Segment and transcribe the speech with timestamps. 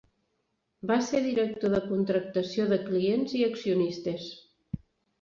[0.91, 4.29] Va ser director de contractació de clients i accionistes.